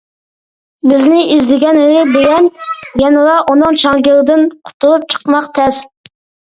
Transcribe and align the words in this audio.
بىزنى 0.91 1.19
ئىزدىگەنلىرى 1.35 2.01
بىلەن 2.15 2.49
يەنىلا 3.05 3.39
ئۇنىڭ 3.45 3.81
چاڭگىلىدىن 3.85 4.51
قۇتۇلۇپ 4.59 5.09
چىقماق 5.17 5.57
تەس. 5.63 5.89